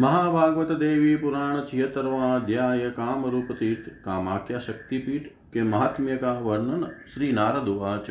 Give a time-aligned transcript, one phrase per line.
[0.00, 5.22] महाभागवत देवी पुराण छिहत्तरवा अध्याय काम रूप तीर्थ, कामाख्या शक्तिपीठ
[5.54, 8.06] के महात्म्य का वर्णन श्री नारद उवाच।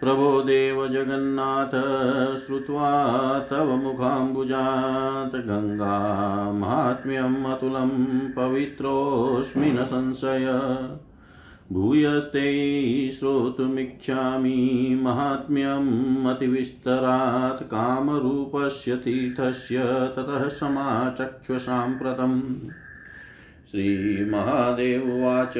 [0.00, 1.70] प्रभो देव जगन्नाथ,
[2.36, 7.88] श्रुत्वा तव मुखाम्बुजात्, गङ्गा माहात्म्यम् अतुलं
[8.30, 10.44] पवित्रोऽस्मि न संशय।
[11.72, 19.78] भूयस्ते श्रोतुमिच्छामि माहात्म्यम् अतिविस्तरात् कामरूपस्य तीर्थस्य
[20.16, 22.42] ततः समाचक्ष्वसाम्प्रतम्।
[23.70, 25.54] श्रीमहादेव उवाच।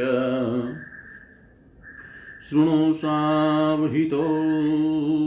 [2.51, 4.23] शृणु सावहितो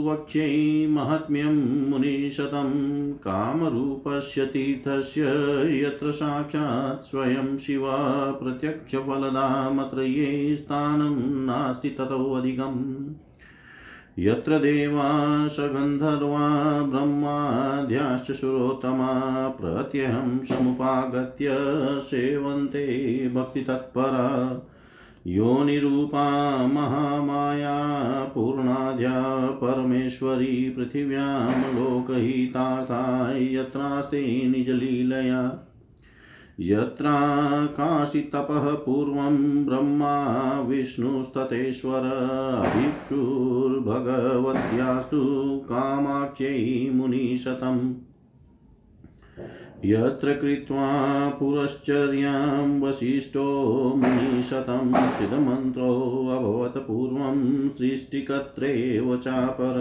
[0.06, 1.58] वक्ष्यै माहात्म्यं
[1.90, 2.72] मुनिशतं
[3.16, 5.26] कामरूपस्य तीर्थस्य
[5.82, 7.98] यत्र साक्षात् स्वयं शिवा
[8.40, 11.14] प्रत्यक्षफलदामत्र ये स्थानं
[11.46, 12.82] नास्ति ततोऽधिकम्
[14.18, 15.08] यत्र देवा
[15.48, 16.50] सगन्धर्वा
[16.90, 19.12] ब्रह्माद्याश्च सुरोत्तमा
[19.60, 21.56] प्रत्यहं समुपागत्य
[22.10, 22.86] सेवन्ते
[23.34, 24.28] भक्तितत्परा
[25.26, 35.68] योनिरूपा महामाया पूर्णाद्या परमेश्वरी, पृथिव्यां लोकहितार्थाय यत्रास्ते निजलीलया।
[36.60, 47.94] यत्राकाशितपः पूर्वं ब्रह्मा, विष्णुस्ततेश्वर, अभिक्षुर्भगवत्यास्तु कामाख्यै मुनिशतम्।
[49.84, 59.76] यत्र कृत्वा पुरश्चर्यां वसिष्ठो मुनिशतं सिद्धमन्त्रोऽभवत् पूर्वं सृष्टिकर्त्रेव चापर।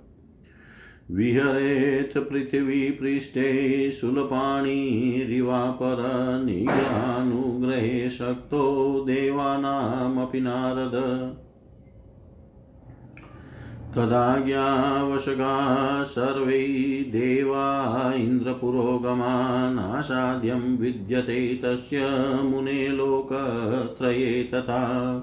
[1.12, 5.98] विहरेत् पृथिवीपृष्ठे शूलपाणिरिवापर
[6.46, 11.36] निग्रहानुग्रहे शक्तो देवानामपि नारद।
[13.96, 22.00] तदाज्ञावशगा सर्वै देवा इन्द्रपुरोगमानासाद्यं विद्यते तस्य
[22.44, 25.20] मुने लोकत्रये तथा।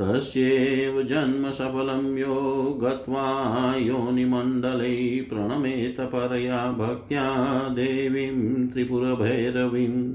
[0.00, 10.14] तस्यैव जन्म सफलं यो गत्वा योनिमण्डले प्रणमेत परया भक्त्या देवीं त्रिपुरभैरवीम्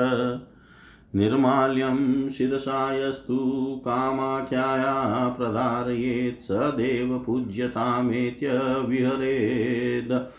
[1.15, 3.37] निर्माल्यं शिरसायस्तु
[3.85, 8.47] कामाख्याया प्रधारयेत् स देव पूज्यतामेत्य
[8.87, 10.31] विहरेद्।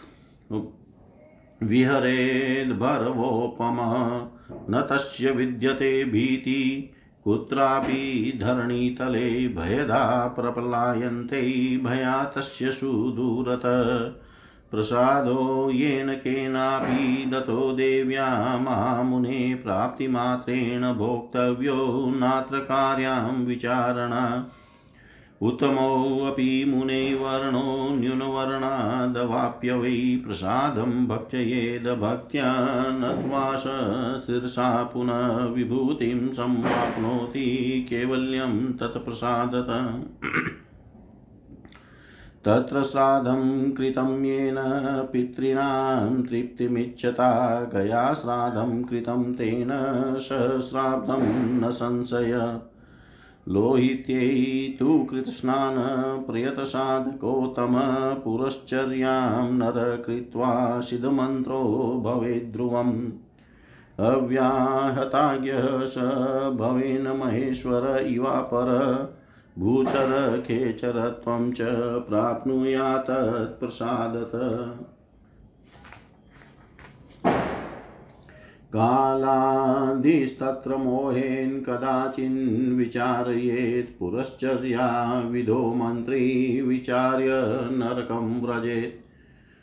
[1.62, 2.72] विहरेद्भर्वोपमः
[4.70, 6.92] न तस्य विद्यते भीति,
[7.24, 13.62] कुत्रापि धरणीतले भयदा प्रपलायन्ते, भया तस्य सुदूरत।
[14.70, 24.50] प्रसादो येन केनापि दतो देव्या महामुने प्राप्तिमात्रेण भोक्तव्यो नात्र कार्यां विचारणा।
[25.42, 32.52] उत्तमोऽपि मुने वर्णो न्यूनवर्णादवाप्य वै प्रसादं भक्षयेद भक्त्या
[32.90, 33.64] नत्वाश
[34.26, 37.46] शीर्षा पुनः विभूतिं सम्वाप्नोति
[37.90, 39.66] कैवल्यं तत्प्रसादत
[42.46, 44.56] तत्र श्राद्धं कृतं येन
[45.12, 49.68] पितॄणां तृप्तिमिच्छता गया श्राद्धं कृतं तेन
[50.20, 51.22] सहस्राब्दं
[51.60, 52.60] न संशय।
[53.48, 55.74] लोहित्यै तु कृतस्नान
[56.30, 57.80] प्रयतसाधकोत्तम
[58.24, 61.62] पुरश्चर्यां नर कृत्वा सिद्धमन्त्रो
[62.06, 63.10] भवेद्ध्रुवम्
[64.00, 65.98] अव्याहताज्ञः स
[66.56, 68.66] भवेन महेश्वर इवापर।
[69.58, 71.60] भूचरखेचरत्वं च
[72.08, 74.30] प्राप्नुयात्प्रसादत
[78.72, 84.88] कालादिस्तत्र मोहेन् कदाचिन् विचारयेत् पुरश्चर्या
[85.30, 87.28] विधो मन्त्री विचार्य
[87.72, 89.05] नरकं व्रजेत्।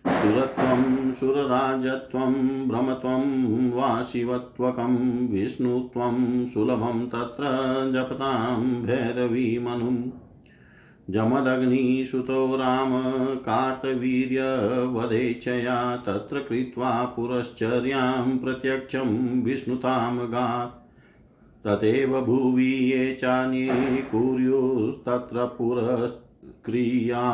[0.08, 2.34] सुरत्वं सुरराजत्वं
[2.68, 3.24] भ्रमत्वं
[3.72, 4.96] वा शिवत्वकं
[5.32, 6.18] विष्णुत्वं
[6.48, 7.52] सुलभं तत्र
[7.94, 9.98] जपतां भैरवीमनुम्
[11.10, 12.92] जमदग्निसुतो राम
[13.46, 14.36] कार्तवीर्यवधेच्छया
[15.98, 19.10] तत्र कृत्वा पुरश्चर्यां प्रत्यक्षं
[19.44, 20.80] विष्णुतामगात्
[21.68, 27.34] तथैव भुवि ये चान्ये कुर्युस्तत्र पुरस्क्रियाँ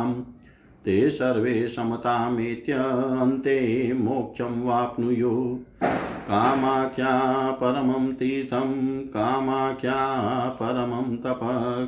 [0.85, 5.57] ते सर्वे समतामेत्य अन्ते मोक्षं वाप्नुयुः।
[6.03, 7.19] कामाख्या
[7.51, 11.39] परमं तीर्थं, कामाख्या परमं तप,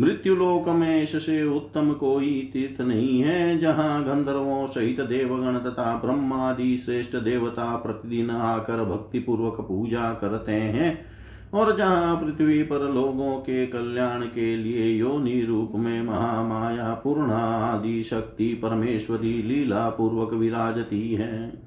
[0.02, 7.16] मृत्युलोक में इससे उत्तम कोई तीर्थ नहीं है, जहाँ गंधर्वों सहित देवगण तथा ब्रह्मादि श्रेष्ठ
[7.16, 11.13] देवता प्रतिदिन आकर भक्ति पूर्वक पूजा करते हैं।
[11.54, 18.04] और जहाँ पृथ्वी पर लोगों के कल्याण के लिए योनि रूप में महामाया पूर्ण आदि
[18.04, 21.62] शक्ति परमेश्वरी लीला पूर्वक विराजती है।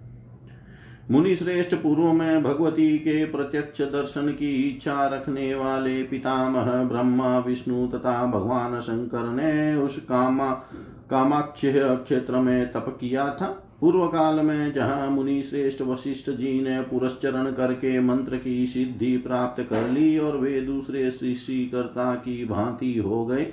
[1.10, 7.86] मुनि श्रेष्ठ पूर्व में भगवती के प्रत्यक्ष दर्शन की इच्छा रखने वाले पितामह, ब्रह्मा, विष्णु
[7.86, 10.50] तथा भगवान शंकर ने उस कामा
[11.10, 16.80] कामाक्ष क्षेत्र में तप किया था। पूर्व काल में जहाँ मुनि श्रेष्ठ वशिष्ठ जी ने
[16.80, 23.26] पुरस्चरण करके मंत्र की सिद्धि प्राप्त कर ली और वे दूसरे ऋषिकर्ता की भांति हो
[23.26, 23.46] गए।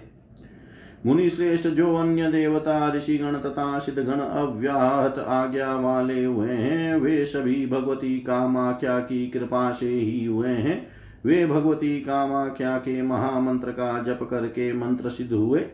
[1.05, 7.65] मुनि श्रेष्ठ जो अन्य देवता ऋषिगण तथा सिद्धगण अव्याहत आज्ञा वाले हुए हैं, वे सभी
[7.65, 10.87] भगवती कामाख्या की कृपा से ही हुए हैं।
[11.25, 15.65] वे भगवती कामाख्या के महामंत्र का जप करके मंत्र सिद्ध हुए।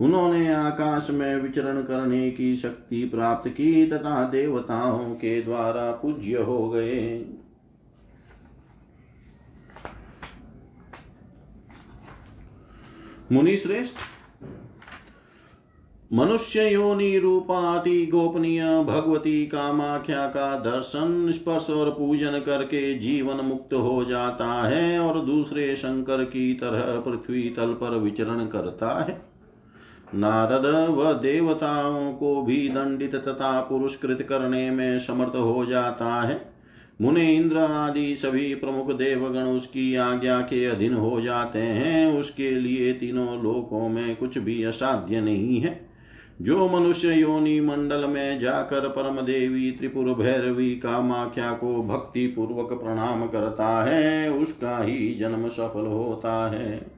[0.00, 6.68] उन्होंने आकाश में विचरण करने की शक्ति प्राप्त की तथा देवताओं के द्वारा पूज्य हो
[6.68, 7.24] गए।
[13.32, 13.96] मुनि श्रेष्ठ
[16.12, 24.04] मनुष्य योनि रूपाति गोपनीय भगवती कामाख्या का दर्शन, स्पर्श और पूजन करके जीवन मुक्त हो
[24.04, 29.27] जाता है और दूसरे शंकर की तरह पृथ्वी तल पर विचरण करता है।
[30.14, 36.58] नारद व देवताओं को भी दंडित तथा पुरस्कृत करने में समर्थ हो जाता है।
[37.02, 42.92] मुनि इंद्र आदि सभी प्रमुख देवगण उसकी आज्ञा के अधीन हो जाते हैं। उसके लिए
[42.92, 45.88] तीनों लोकों में कुछ भी असाध्य नहीं है।
[46.42, 53.26] जो मनुष्य योनि मंडल में जाकर परम देवी त्रिपुर भैरवी कामाख्या को भक्ति पूर्वक प्रणाम
[53.26, 56.97] करता है, उसका ही जन्म सफल होता है।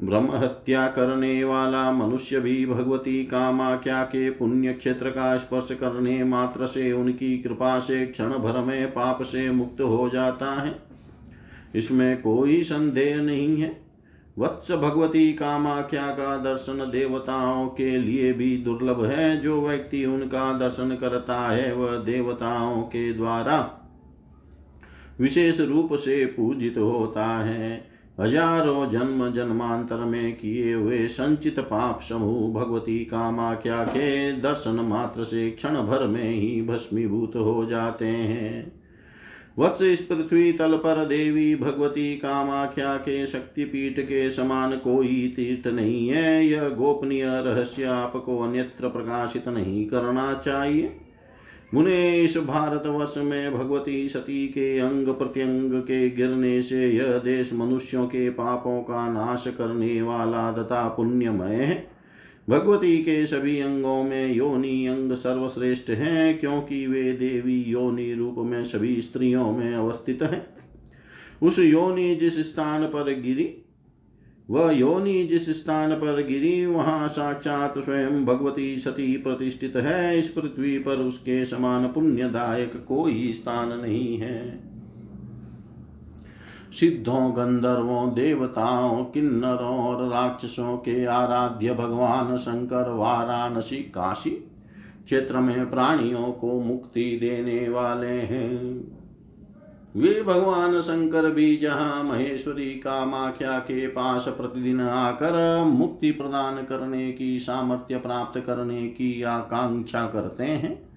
[0.00, 6.66] ब्रह्म हत्या करने वाला मनुष्य भी भगवती कामाख्या के पुण्य क्षेत्र का स्पर्श करने मात्र
[6.66, 10.76] से उनकी कृपा से क्षण भर में पाप से मुक्त हो जाता है।
[11.74, 13.84] इसमें कोई संदेह नहीं है।
[14.38, 20.96] वत्स भगवती कामाख्या का दर्शन देवताओं के लिए भी दुर्लभ है। जो व्यक्ति उनका दर्शन
[21.00, 23.80] करता है, वह देवताओं के द्वारा
[25.20, 32.52] विशेष रूप से पूजित होता है। हज़ारों जन्म जन्मांतर में किए हुए संचित पाप समूह
[32.54, 38.72] भगवती कामाख्या के दर्शन मात्र से क्षण भर में ही भस्मीभूत हो जाते हैं।
[39.58, 46.08] वत्स इस पृथ्वी तल पर देवी भगवती कामाख्या के शक्तिपीठ के समान कोई तीर्थ नहीं
[46.08, 51.00] है। यह गोपनीय रहस्य आपको अन्यत्र प्रकाशित नहीं करना चाहिए।
[51.74, 58.06] मुने इस भारतवर्ष में भगवती सती के अंग प्रत्यंग के गिरने से यह देश मनुष्यों
[58.06, 61.90] के पापों का नाश करने वाला तथा पुण्यमय है।
[62.48, 68.64] भगवती के सभी अंगों में योनि अंग सर्वश्रेष्ठ हैं, क्योंकि वे देवी योनि रूप में
[68.64, 70.46] सभी स्त्रियों में अवस्थित हैं।
[71.42, 73.63] उस योनि जिस स्थान पर गिरी
[74.50, 80.78] वह योनि जिस स्थान पर गिरी, वहाँ साक्षात स्वयं भगवती सती प्रतिष्ठित है। इस पृथ्वी
[80.78, 84.60] पर उसके समान पुण्यदायक कोई स्थान नहीं है।
[86.72, 94.30] सिद्धों, गंधर्वों, देवताओं, किन्नरों और राक्षसों के आराध्य भगवान शंकर, वाराणसी, काशी
[95.04, 98.93] क्षेत्र में प्राणियों को मुक्ति देने वाले हैं।
[99.96, 107.38] वे भगवान शंकर भी जहाँ महेश्वरी कामाख्या के पास प्रतिदिन आकर मुक्ति प्रदान करने की
[107.38, 110.88] सामर्थ्य प्राप्त करने की आकांक्षा करते हैं।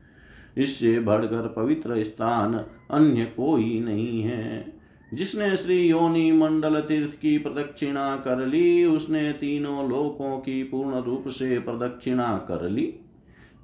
[0.57, 4.73] इससे बढ़कर पवित्र स्थान अन्य कोई नहीं है।
[5.13, 11.23] जिसने श्री योनि मंडल तीर्थ की प्रदक्षिणा कर ली, उसने तीनों लोकों की पूर्ण रूप
[11.27, 12.95] से प्रदक्षिणा कर ली।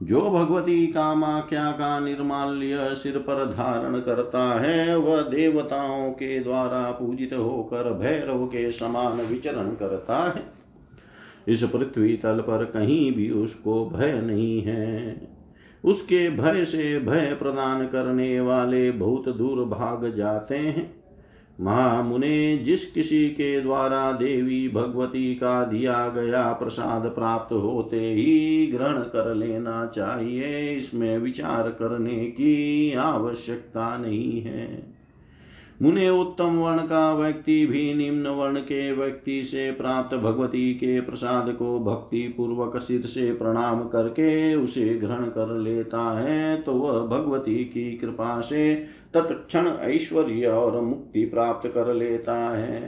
[0.04, 7.34] जो भगवती कामाख्या का निर्माल्य सिर पर धारण करता है, वह देवताओं के द्वारा पूजित
[7.34, 10.44] होकर भैरव के समान विचरण करता है।
[11.48, 15.22] इस पृथ्वी तल पर कहीं भी उसको भय नहीं है।
[15.86, 21.03] उसके भय से भय प्रदान करने वाले बहुत दूर भाग जाते हैं।
[21.62, 29.00] महामुने जिस किसी के द्वारा देवी भगवती का दिया गया प्रसाद प्राप्त होते ही ग्रहण
[29.00, 34.93] कर लेना चाहिए, इसमें विचार करने की आवश्यकता नहीं है।
[35.84, 41.50] मुने उत्तम वर्ण का व्यक्ति भी निम्न वर्ण के व्यक्ति से प्राप्त भगवती के प्रसाद
[41.52, 47.56] को भक्ति पूर्वक सिर से प्रणाम करके उसे ग्रहण कर लेता है तो वह भगवती
[47.66, 48.74] की कृपा से
[49.14, 52.82] तत्क्षण ऐश्वर्य और मुक्ति प्राप्त कर लेता है।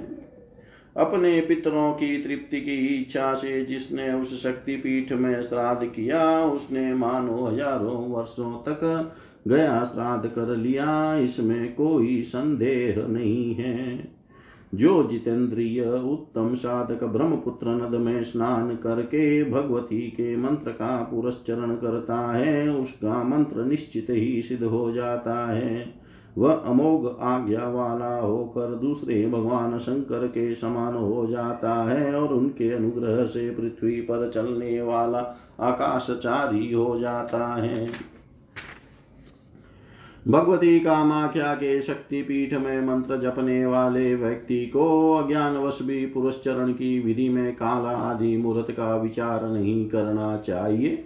[0.95, 7.45] अपने पितरों की तृप्ति की इच्छा से जिसने उस शक्तिपीठ में श्राद्ध किया, उसने मानो
[7.45, 9.13] हज़ारों वर्षों तक
[9.47, 14.15] गया श्राद्ध कर लिया, इसमें कोई संदेह नहीं है।
[14.75, 22.35] जो जितेंद्रिय उत्तम साधक ब्रह्मपुत्र नद में स्नान करके भगवती के मंत्र का पुरस्चरण करता
[22.35, 26.05] है, उसका मंत्र निश्चित ही सिद्ध हो जाता है।
[26.37, 32.71] वह अमोघ आज्ञा वाला होकर दूसरे भगवान शंकर के समान हो जाता है और उनके
[32.71, 35.19] अनुग्रह से पृथ्वी पर चलने वाला
[35.59, 38.14] आकाशचारी हो जाता है।
[40.27, 47.29] भगवती कामाख्या के शक्तिपीठ में मंत्र जपने वाले व्यक्ति को अज्ञानवश भी पुरस्चरण की विधि
[47.29, 51.05] में काल आदि मुहूर्त का विचार नहीं करना चाहिए।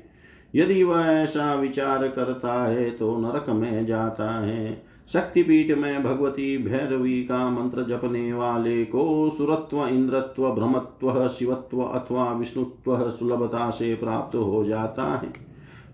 [0.55, 4.83] यदि वह ऐसा विचार करता है तो नरक में जाता है।
[5.13, 13.11] शक्तिपीठ में भगवती भैरवी का मंत्र जपने वाले को सुरत्व, इंद्रत्व, भ्रमत्व, शिवत्व अथवा विष्णुत्व
[13.11, 15.48] सुलभता से प्राप्त हो जाता है।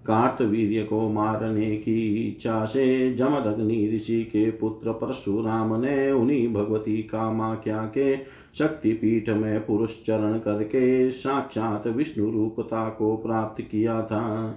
[0.07, 7.77] कार्तवीर्य को मारने की इच्छा से जमदग्नि ऋषि के पुत्र परशुराम ने उन्हीं भगवती कामाख्या
[7.77, 8.17] के
[8.55, 14.55] शक्तिपीठ में पुरुष चरण करके साक्षात विष्णु रूपता को प्राप्त किया था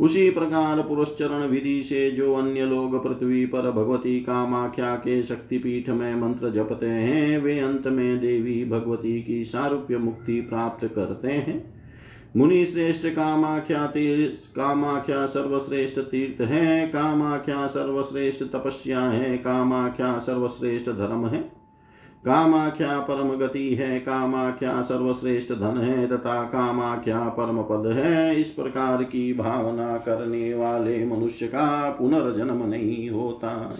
[0.00, 6.14] उसी प्रकार पुरुष विधि से जो अन्य लोग पृथ्वी पर भगवती कामाख्या के शक्तिपीठ में
[6.14, 11.79] मंत्र जपते हैं, वे अंत में देवी भगवती की सारूप्य मुक्ति प्राप्त करते हैं।
[12.36, 21.26] मुनि श्रेष्ठ कामाख्या तीर्थ कामाख्या सर्वश्रेष्ठ तीर्थ है, कामाख्या सर्वश्रेष्ठ तपस्या है, कामाख्या सर्वश्रेष्ठ धर्म
[21.26, 21.40] है।
[22.24, 29.02] कामाख्या परम गति है, कामाख्या सर्वश्रेष्ठ धन है, तथा कामाख्या परम पद है। इस प्रकार
[29.02, 33.76] की भावना करने वाले मनुष्य का पुनर्जन्म नहीं होता।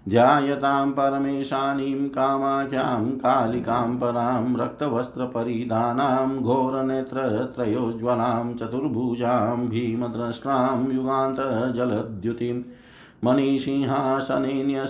[0.07, 12.61] ध्यायतां परमेशानीं कामाख्यां कालिकां परां रक्तवस्त्रपरिधानां घोरनेत्रत्रयोज्ज्वलां चतुर्भुजां भीमद्रष्ट्रां युगान्तजलद्युतिम्
[13.23, 14.85] मणिसिंहासने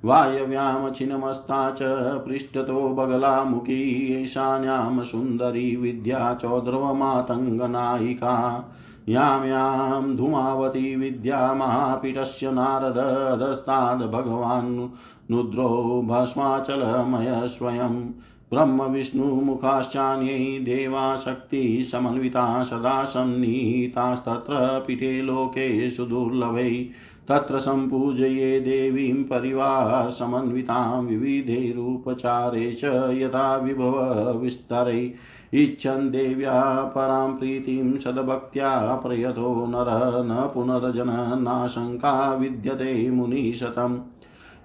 [0.06, 1.82] वायव्यां छिन्नमस्ता च
[2.28, 8.70] पृष्ठतो बगलामुखी ईशान्यां सुन्दरी विद्या चौद्रवमातङ्गनायिका
[9.10, 14.88] यां यां धूमावती विद्या महापीठस्य नारदधस्ताद् भगवान्
[15.32, 18.12] नुद्रो भस्माचलमय स्वयं
[18.54, 26.86] ब्रह्मविष्णुमुखाश्चान्यै देवाशक्तिसमन्विता सदा सन्निहितास्तत्र पीठे लोकेषु दुर्लभै
[27.30, 35.14] तत्र सम्पूजये देवीं परिवारसमन्वितां विविधैरुपचारे च यथा विभवविस्तरै
[35.54, 44.00] इच्छन् देव्या परां प्रीतिं सद्भक्त्या प्रयतो नरः न पुनर्जननाशङ्का विद्यते मुनिशतम्।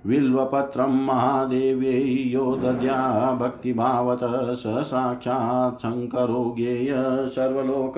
[0.06, 2.00] बिल्वपत्रं महादेव्यै
[2.32, 4.20] यो दद्या भक्तिभावत
[4.56, 6.92] स साक्षात् शङ्करो ज्ञेय
[7.26, 7.94] सर्वलोक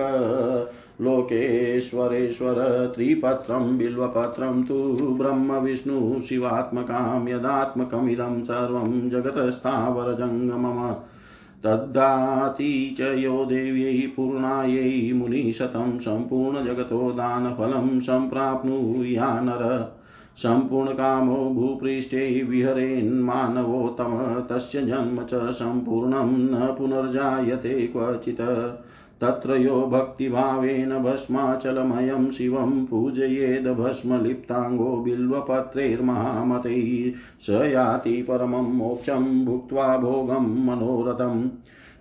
[1.01, 4.75] लोकेश्वरेश्वर त्रिपत्रं बिल्वपत्रं तु
[5.19, 10.93] ब्रह्मविष्णु शिवात्मकां यदात्मकमिदं सर्वं जगतस्थावरजङ्गमम।
[11.65, 19.96] तद्दाति च यो देव्यै पूर्णायै मुनिशतं सम्पूर्णजगतो दानफलं सम्प्राप्नुया नर
[20.37, 24.13] सम्पूर्णकामो भूपृष्ठे विहरेन्मानवोत्तम
[24.51, 28.41] तस्य जन्म च सम्पूर्णं न पुनर्जायते क्वचित्।
[29.21, 36.89] तत्र यो भक्तिभावेन भस्माचलमयं शिवं पूजयेद भस्मलिप्ताङ्गो बिल्वपत्रैर्महामतैः
[37.41, 41.51] स याति परमं मोक्षं भुक्त्वा भोगं मनोरथम्।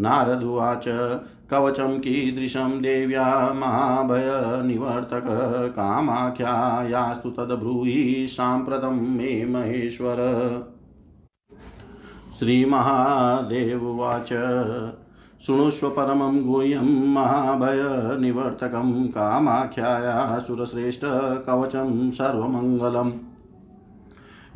[0.00, 0.84] नारदुवाच
[1.50, 5.22] कवचं कीदृशं देव्या महाभयनिवर्तक
[5.76, 10.16] कामाख्यायास्तु तद्ब्रूहि साम्प्रतं मे महेश्वर।
[12.38, 14.28] श्रीमहादेववाच
[15.46, 21.00] शृणुष्व परमं गुह्यं महाभयनिवर्तकं कामाख्याया सुरश्रेष्ठ
[21.46, 23.12] कवचं सर्वमङ्गलम्।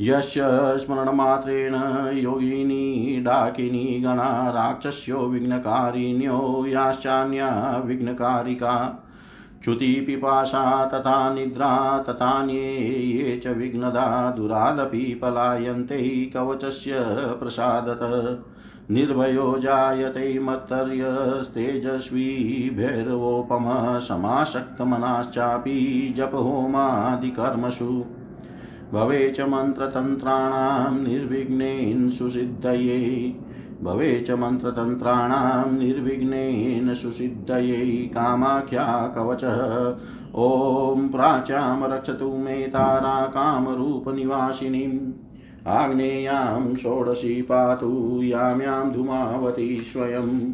[0.01, 0.43] यस्य
[0.79, 1.77] स्मरणमात्रेण
[2.17, 9.07] योगिनी, डाकिनी, गणा, राक्षस्यो, विघ्नकारिण्यो, याश्चान्या, विघ्नकारिका
[9.65, 16.93] च्युतिपिपाशा तथा निद्रा तथान्ये ये च विघ्नदा, दुरादपि पलायन्ते, कवचस्य
[17.41, 18.45] प्रसादत।
[18.91, 28.05] निर्भयो जायते मत्तर्यस्तेजस्वी, भैरवोपमः समासक्तमनाश्चापि, जपहोमादिकर्मसु।
[28.93, 33.35] भवे च मन्त्रतन्त्राणां निर्विघ्नेन सुसिद्धये।
[33.83, 39.97] भवे च मन्त्रतन्त्राणां निर्विघ्नेन सुसिद्धये। कामाख्या कवचः
[40.35, 44.99] ॐ प्राच्यां रक्षतु मे तारा कामरूपनिवासिनीम्।
[45.67, 50.53] आग्नेयां षोडशी पातु याम्यां धूमावती स्वयम्।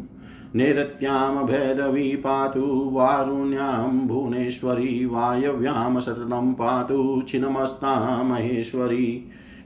[0.55, 2.61] भैरवी पातु
[2.93, 9.05] वारुण्यां भुवनेश्वरी वायव्यां सततं पातु छिन्नमस्तां महेश्वरी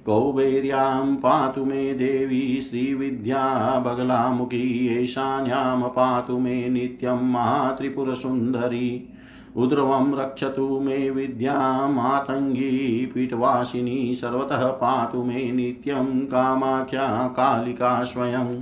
[0.06, 3.44] कौबेर्यां पातु मे देवी श्रीविद्या
[3.80, 4.64] बगलामुखी
[5.04, 9.10] ईशान्यां पातु मे नित्यं महात्रिपुरसुन्दरी
[9.56, 18.56] उद्रवं रक्षतु मे विद्यामातङ्गी पीठवासिनी सर्वतः पातु मे नित्यं कामाख्या कालिका स्वयम्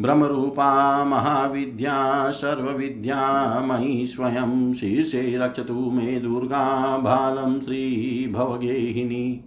[0.00, 3.60] ब्रह्मरूपा महाविद्या, सर्वविद्या
[4.06, 9.44] स्वयं शीर्षे रक्षतु मे दुर्गा बालं श्रीभवगेहिनी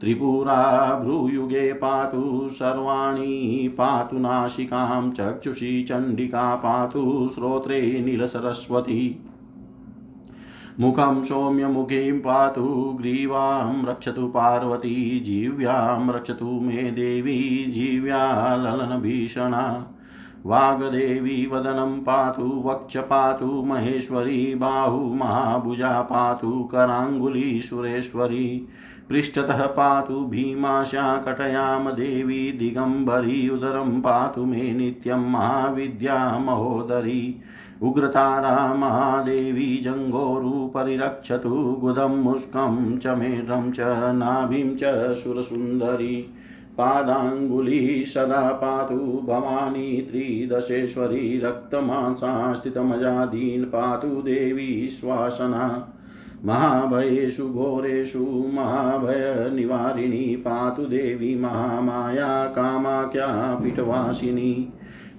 [0.00, 9.24] त्रिपुरा भ्रूयुगे पातु, सर्वाणी पातु नाशिकां, चक्षुषी चण्डिका पातु, श्रोत्रे नीलसरस्वती।
[10.80, 19.94] मुखं सौम्यमुखीं पातु ग्रीवां रक्षतु पार्वती जीव्यां रक्षतु मे देवी जीव्या ललनभीषणा।
[20.46, 28.68] वाग्देवी वदनं पातु, वक्ष पातु, महेश्वरी बाहु, महाभुजा पातु, कराङ्गुली सुरेश्वरी।
[29.10, 37.40] पृष्ठतः पातु, भीमाशा कटयां देवी, दिगम्बरी, उदरं पातु मे नित्यं महाविद्या महोदरी।
[37.82, 43.80] उग्रतारा महादेवी जङ्घोरुपरिरक्षतु गुदं मुष्कं च मेढ्रं च
[44.14, 46.16] नाभिं च सुरसुन्दरी
[46.78, 55.68] पादाङ्गुली सदा पातु भवानी त्रिदशेश्वरी रक्तमांसा स्थितमजादीन् पातु देवी श्वासना
[56.44, 64.52] महाभयेषु घोरेषु महाभयनिवारिणी पातु देवी महामाया कामाख्या पीठवासिनी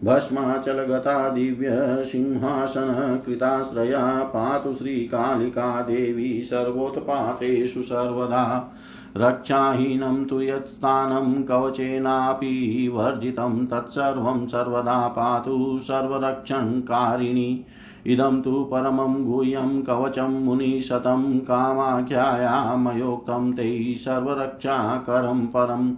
[0.04, 8.74] भस्माचलगता दिव्यसिंहासनकृताश्रया पातु श्रीकालिका देवी सर्वोत्पातेषु सर्वदा।
[9.18, 17.66] रक्षाहीनं तु यत्स्थानं कवचेनापि वर्जितं तत्सर्वं सर्वदा पातु सर्वरक्षणकारिणी।
[18.08, 25.96] इदं तु परमं गुह्यं कवचं मुनिशतं कामाख्यायामयोक्तं ते सर्वरक्षाकरं परम्।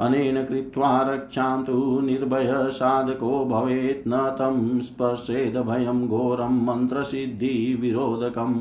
[0.00, 8.60] अनेन कृत्वा रक्षां तु निर्भयसाधको भवेत् न तं स्पर्शेद भयं घोरं मन्त्रसिद्धिविरोधकम्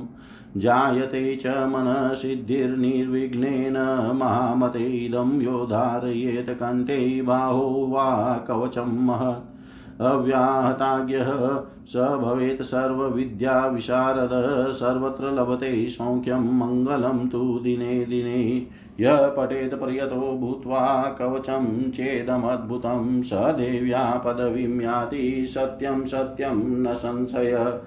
[0.58, 9.58] जायते च मनसिद्धिर्निर्विघ्नेन महामते इदं यो धारयेत् कण्ठे बाहो वा कवचं महत्।
[10.02, 18.68] अव्याहताज्ञः स भवेत् सर्वविद्याविशारदः सर्वत्र लभते सौख्यं, मङ्गलं तु दिने दिने।
[19.00, 27.82] यः पठेत् प्रयतो भूत्वा कवचं चेदमद्भुतं। स देव्या पदवीं याति सत्यं सत्यं न संशय।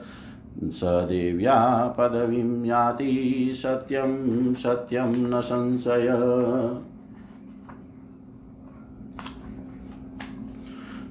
[0.64, 6.08] स देव्या पदवीं याति सत्यं सत्यं न संशय।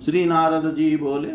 [0.06, 1.32] श्री नारद जी बोले,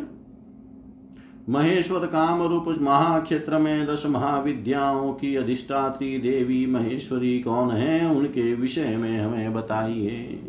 [1.48, 8.96] महेश्वर काम रूप महाक्षेत्र में दस महाविद्याओं की अधिष्ठात्री देवी महेश्वरी कौन है, उनके विषय
[8.96, 10.40] में हमें बताइए।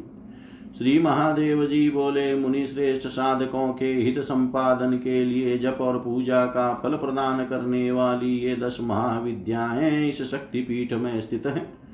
[0.78, 6.45] श्री महादेव जी बोले मुनि श्रेष्ठ साधकों के हित संपादन के लिए जप और पूजा
[6.45, 11.85] का फल प्रदान करने वाली ये दस महाविद्याएँ इस शक्तिपीठ में स्थित है।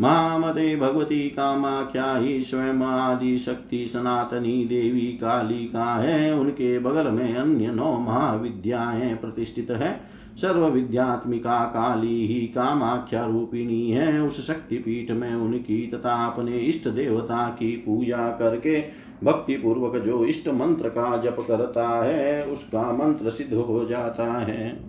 [0.00, 7.34] महामते भगवती कामाख्या ही स्वयं आदि शक्ति सनातनी देवी काली का है। उनके बगल में
[7.34, 10.00] अन्य नौ महाविद्याएँ प्रतिष्ठित है।
[10.36, 17.48] सर्व विद्यात्मिका काली ही कामाख्या रूपिणी है। उस शक्तिपीठ में उनकी तथा अपने इष्ट देवता
[17.48, 18.84] की पूजा करके
[19.24, 24.80] भक्ति पूर्वक जो इष्ट मंत्र का जप करता है, उसका मंत्र सिद्ध हो जाता है।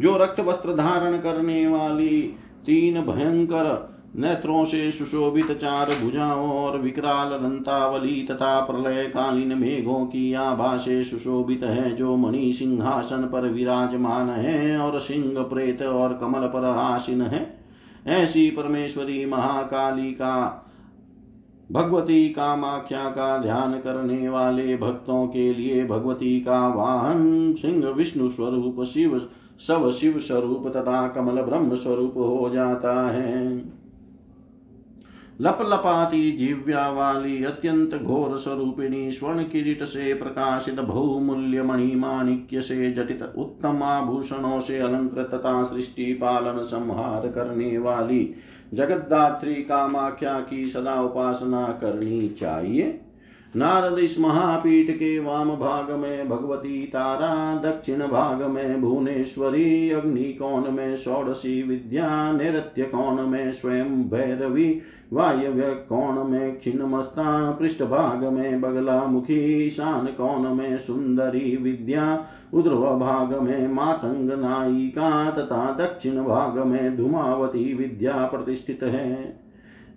[0.00, 2.34] जो रक्त वस्त्र धारण करने वाली
[2.66, 10.32] तीन भयंकर नेत्रों से सुशोभित चार भुजाओं और विकराल दंतावली तथा प्रलय कालीन मेघों की
[10.32, 16.46] आभा से सुशोभित है, जो मणि सिंहासन पर विराजमान है और सिंह प्रेत और कमल
[16.46, 17.58] पर आसीन है।
[18.06, 20.64] ऐसी परमेश्वरी महाकाली का,
[21.72, 28.84] भगवती कामाख्या का ध्यान करने वाले भक्तों के लिए भगवती का वाहन सिंह विष्णु स्वरूप,
[28.84, 29.28] शिव
[29.60, 33.77] सब शिव स्वरूप तथा कमल ब्रह्म स्वरूप हो जाता है।
[35.40, 43.32] लपलपाती जीव्या वाली अत्यंत घोर स्वरूपिणी स्वर्ण किरीट से प्रकाशित बहुमूल्य मणि माणिक्य से जटित
[43.38, 48.34] उत्तम आभूषणों से अलंकृत तथा सृष्टि पालन संहार करने वाली
[48.74, 53.00] जगद्धात्री कामाख्या की सदा उपासना करनी चाहिए।
[53.56, 60.74] नारद इस महापीठ के वाम भाग में, भगवती तारा दक्षिण भाग में, भुवनेश्वरी अग्नि कौन
[60.74, 64.80] में, षोडशी विद्या नैत्य कौन में, स्वयं भैरवी
[65.12, 72.98] वायव्य कौन में क्षिणमस्ता पृष्ठ भाग में बगला मुखी ईशान कौन में सुंदरी विद्या, उध्रव
[72.98, 79.40] भाग में मातंग नायिका, तथा दक्षिण भाग में धूमावती विद्या प्रतिष्ठित है।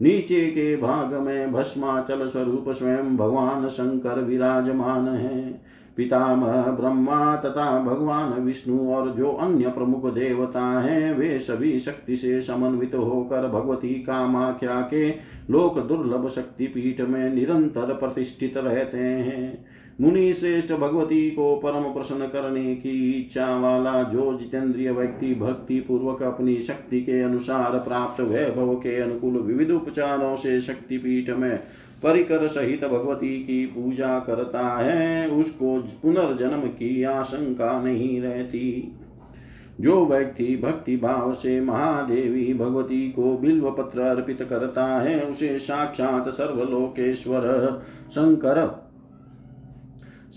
[0.02, 5.62] नीचे के भाग में भस्माचल स्वरूप स्वयं भगवान शंकर विराजमान है।
[6.02, 12.42] पितामह ब्रह्मा तथा भगवान विष्णु और जो अन्य प्रमुख देवता हैं, वे सभी शक्ति से
[12.42, 15.10] समन्वित होकर भगवती कामाख्या के
[15.52, 19.66] लोक दुर्लभ शक्ति पीठ में निरंतर प्रतिष्ठित रहते हैं।
[20.02, 26.24] मुनि श्रेष्ठ भगवती को परम प्रसन्न करने की इच्छा वाला जो जितेंद्रिय व्यक्ति भक्ति पूर्वक
[26.24, 31.60] अपनी शक्ति के अनुसार प्राप्त वैभव के अनुकूल विविध उपचारों से शक्ति पीठ में
[32.04, 38.96] परिकर सहित भगवती की पूजा करता है, उसको पुनर्जन्म की आशंका नहीं रहती।
[39.82, 46.30] जो व्यक्ति भक्ति भाव से महादेवी भगवती को बिल्व पत्र अर्पित करता है, उसे साक्षात
[46.30, 48.86] सर्वलोकेश्वर शंकर,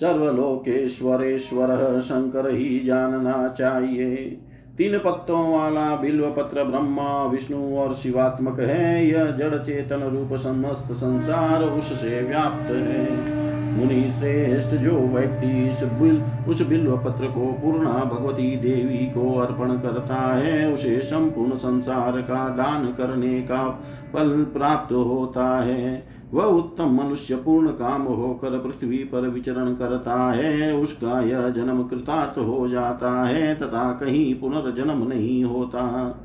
[0.01, 4.41] सर्वलोकेश्वरेश्वर शंकर ही जानना चाहिए।
[4.79, 10.93] तीन पत्तों वाला बिल्व पत्र ब्रह्मा, विष्णु और शिवात्मक है। यह जड़ चेतन रूप समस्त
[10.93, 17.93] संसार उससे व्याप्त है। मुनि श्रेष्ठ जो व्यक्ति इस बिल, उस बिल्व पत्र को पूर्णा
[17.93, 23.83] भगवती देवी को अर्पण करता है, उसे संपूर्ण संसार का दान करने का
[24.13, 30.77] फल प्राप्त होता है। वह उत्तम मनुष्य पूर्ण काम होकर पृथ्वी पर विचरण करता है,
[30.77, 36.21] उसका यह जन्म कृतार्थ हो जाता है, तथा कहीं पुनर्जन्म नहीं होता।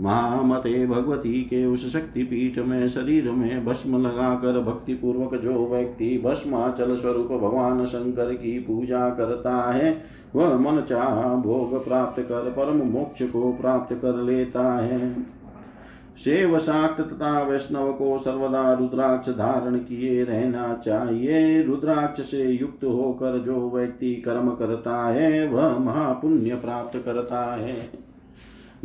[0.00, 6.22] महामते भगवती के उस शक्ति पीठ में, शरीर में भस्म लगाकर भक्ति पूर्वक जो व्यक्ति
[6.24, 10.02] भस्माचल स्वरूप भगवान शंकर की पूजा करता है,
[10.34, 15.34] वह मन चाह भोग प्राप्त कर परम मोक्ष को प्राप्त कर लेता है।
[16.18, 23.38] शेव शाक्त तथा वैष्णव को सर्वदा रुद्राक्ष धारण किए रहना चाहिए। रुद्राक्ष से युक्त होकर
[23.38, 28.03] जो व्यक्ति कर्म करता है, वह महापुण्य प्राप्त करता है।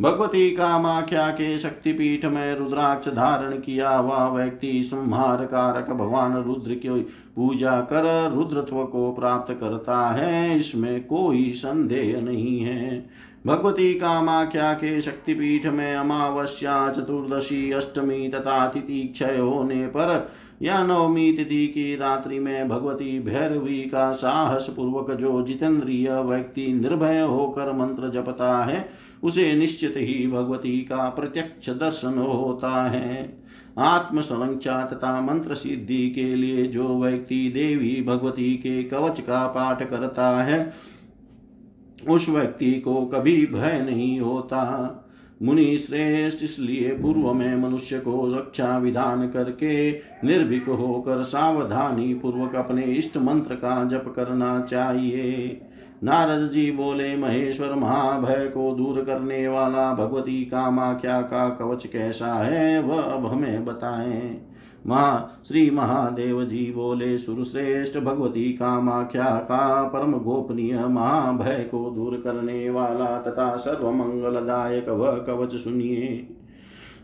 [0.00, 7.00] भगवती कामाख्या के शक्तिपीठ में रुद्राक्ष धारण किया हुआ व्यक्ति संहार कारक भगवान रुद्र की
[7.36, 13.06] पूजा कर रुद्रत्व को प्राप्त करता है, इसमें कोई संदेह नहीं है।
[13.46, 20.30] भगवती कामाख्या के शक्तिपीठ में अमावस्या, चतुर्दशी, अष्टमी तथा तिथि क्षय होने पर
[20.62, 27.20] या नवमी तिथि की रात्रि में भगवती भैरवी का साहस पूर्वक जो जितेंद्रिय व्यक्ति निर्भय
[27.20, 28.88] होकर मंत्र जपता है,
[29.22, 33.38] उसे निश्चित ही भगवती का प्रत्यक्ष दर्शन होता है।
[33.78, 39.90] आत्म संरक्षा तथा मंत्र सिद्धि के लिए जो व्यक्ति देवी भगवती के कवच का पाठ
[39.90, 40.72] करता है,
[42.08, 45.06] उस व्यक्ति को कभी भय नहीं होता।
[45.42, 49.92] मुनि श्रेष्ठ इसलिए पूर्व में मनुष्य को रक्षा विधान करके
[50.24, 55.48] निर्भीक होकर सावधानी पूर्वक अपने इष्ट मंत्र का जप करना चाहिए।
[56.04, 62.82] नारद जी बोले, महेश्वर महाभय को दूर करने वाला भगवती कामाख्या का कवच कैसा है,
[62.82, 64.46] वह अब हमें बताएँ।
[64.86, 72.70] महा, श्री महादेव जी बोले, सुरश्रेष्ठ भगवती कामाख्या का परम गोपनीय महाभय को दूर करने
[72.70, 76.36] वाला तथा सर्व मंगलदायक वह कवच सुनिए।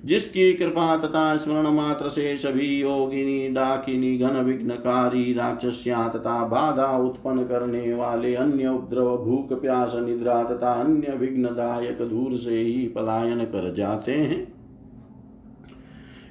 [0.06, 7.42] जिसकी कृपा तथा स्मरण मात्र से सभी योगिनी, डाकिनी घन विघ्नकारी राक्षस्या तथा बाधा उत्पन्न
[7.42, 13.74] करने वाले अन्य उपद्रव, भूख, प्यास, निद्रा तथा अन्य विघ्नदायक दूर से ही पलायन कर
[13.74, 14.55] जाते हैं।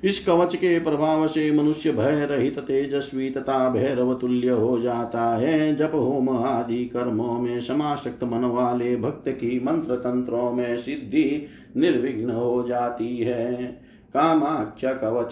[0.04, 5.76] इस कवच के प्रभाव से मनुष्य भय रहित तेजस्वी तथा भैरव तुल्य हो जाता है।
[5.76, 12.32] जप, होम आदि कर्मों में समाशक्त मन वाले भक्त की मंत्र तंत्रों में सिद्धि निर्विघ्न
[12.32, 13.54] हो जाती है।
[14.14, 15.32] कामाख्य कवच,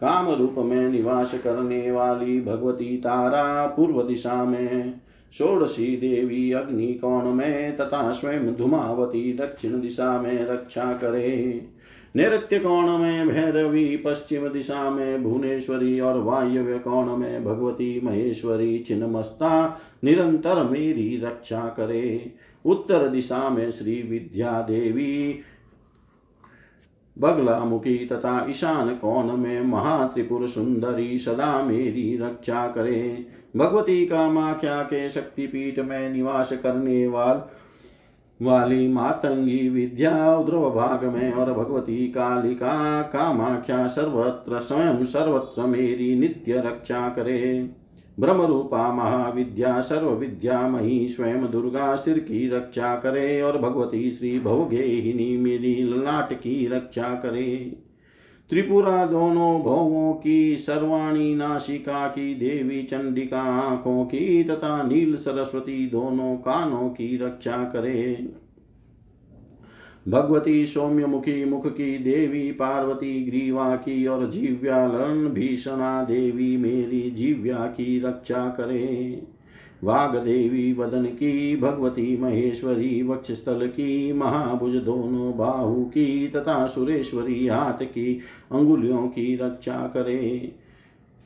[0.00, 5.00] काम रूप में निवास करने वाली भगवती तारा पूर्व दिशा में,
[5.38, 11.68] षोड़शी देवी अग्नि कोण में तथा स्वयं धुमावती दक्षिण दिशा में रक्षा करे।
[12.16, 19.80] नैत्य कोण में भैरवी पश्चिम दिशा में भुवनेश्वरी और वायव्य कोण में भगवती महेश्वरी छिन्नमस्ता
[20.04, 22.32] निरंतर मेरी रक्षा करे।
[22.64, 25.40] उत्तर दिशा में श्री विद्या देवी,
[27.18, 35.08] बगलामुखी तथा ईशान कोण में महात्रिपुर सुंदरी सदा मेरी रक्षा करे। भगवती का कामाख्या के
[35.08, 37.42] शक्तिपीठ में निवास करने वाल
[38.42, 46.52] वाली मातंगी विद्या उद्रव भाग में और भगवती कालिका कामाख्या सर्वत्र स्वयं सर्वत्र मेरी नित्य
[46.56, 47.70] रक्षा करे।
[48.20, 54.40] ब्रह्म रूपा महाविद्या सर्व विद्या मही स्वयं दुर्गा सिर की रक्षा करे और भगवती श्री
[54.40, 57.76] भवगेहिनी मेरी ललाट की रक्षा करे।
[58.50, 66.36] त्रिपुरा दोनों भवों की, सर्वाणी नासिका की, देवी चंडिका आँखों की, तथा नील सरस्वती दोनों
[66.36, 68.28] कानों की रक्षा करे।
[70.08, 77.66] भगवती सौम्य मुखी मुख की, देवी पार्वती ग्रीवा की, और जीव्यालन भीषणा देवी मेरी जीव्या
[77.66, 79.22] की रक्षा करे।
[79.84, 87.84] वाग देवी वदन की, भगवती महेश्वरी, वक्षस्थल की, महाभुज दोनों बाहु की, तथा सुरेश्वरी हाथ
[87.84, 88.20] की,
[88.52, 90.52] अंगुलियों की रक्षा करे।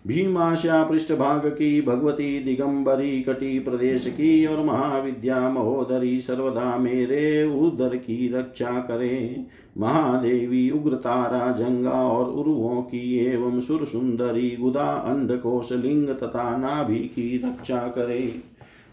[0.06, 8.32] भीमाशा पृष्ठभाग की, भगवती दिगंबरी कटी प्रदेश की, और महाविद्या महोदरी सर्वदा मेरे उदर की
[8.32, 9.46] रक्षा करे।
[9.80, 16.98] महादेवी उग्र तारा जंगा और उर्वों की एवं सुर सुंदरी गुदा, अंड कोशलिंग तथा नाभि
[16.98, 18.34] की रक्षा करे।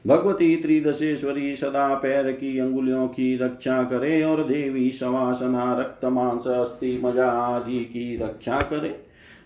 [0.08, 7.02] भगवती त्रिदशेश्वरी सदा पैर की अंगुलियों की रक्षा करे और देवी सवासना रक्त, मांस अस्थि
[7.04, 8.96] मज़ा आदि की रक्षा करे।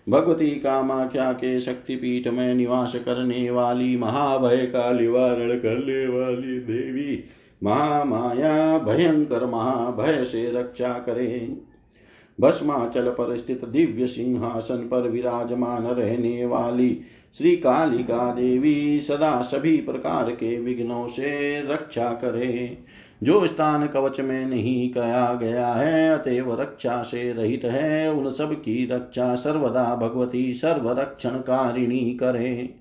[0.08, 7.24] भगवती कामाख्या के शक्तिपीठ में निवास करने वाली महाभय का निवारण करने वाली देवी
[7.64, 11.56] महामाया भयंकर महाभय से रक्षा करे।
[12.40, 17.00] भस्माचल पर स्थित दिव्य सिंहासन पर विराजमान रहने वाली
[17.38, 22.78] श्री कालिका देवी सदा सभी प्रकार के विघ्नों से रक्षा करे।
[23.22, 28.54] जो स्थान कवच में नहीं कहा गया है, अतएव रक्षा से रहित है। उन सब
[28.54, 32.79] की रक्षा सर्वदा भगवती सर्वरक्षण कारिणी करे।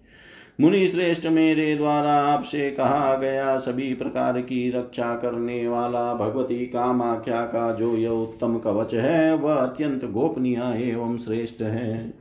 [0.62, 7.42] मुनि श्रेष्ठ मेरे द्वारा आपसे कहा गया सभी प्रकार की रक्षा करने वाला भगवती कामाख्या
[7.42, 12.14] का जो यह उत्तम कवच है, वह अत्यंत गोपनीय एवं श्रेष्ठ है।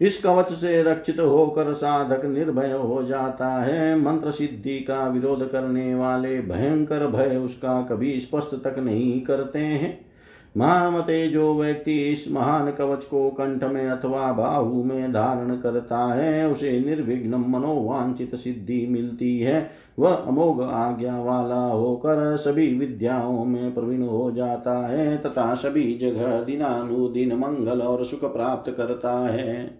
[0.00, 5.94] इस कवच से रक्षित होकर साधक निर्भय हो जाता है। मंत्र सिद्धि का विरोध करने
[5.94, 10.09] वाले भयंकर भय उसका कभी स्पष्ट तक नहीं करते हैं।
[10.56, 16.48] महामते जो व्यक्ति इस महान कवच को कंठ में अथवा बाहु में धारण करता है,
[16.48, 24.02] उसे निर्विघ्न मनोवांचित सिद्धि मिलती है। वह अमोघ आज्ञा वाला होकर सभी विद्याओं में प्रवीण
[24.02, 29.79] हो जाता है, तथा सभी जगह दिनानुदिन मंगल और सुख प्राप्त करता है।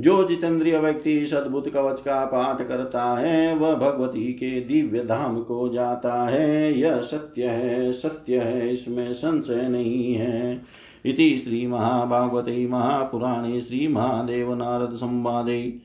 [0.00, 5.68] जो जितेंद्रिय व्यक्ति सद्भुत कवच का पाठ करता है, वह भगवती के दिव्य धाम को
[5.68, 10.62] जाता है। यह सत्य है सत्य है, इसमें संशय नहीं है।
[11.04, 15.78] इति श्रीमहाभागवते महापुराणे श्रीमहादेव नारद संवादे।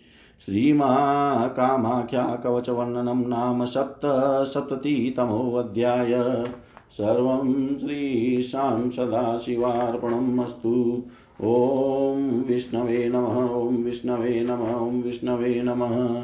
[0.45, 6.45] श्रीमहाकामाख्या कवचवर्णनं नाम सप्तसप्ततितमोऽध्याय
[6.91, 11.03] सर्वं श्रीशां सदाशिवार्पणम् अस्तु
[11.41, 16.23] ॐ विष्णवे नमः ॐ विष्णवे नमः ॐ विष्णवे नमः।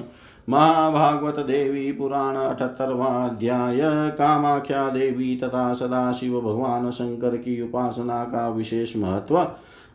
[0.50, 9.48] महाभागवत देवी पुराण अठहत्तरवाध्याय, कामाख्या देवी तथा सदाशिव भगवान शंकर की उपासना का विशेष महत्व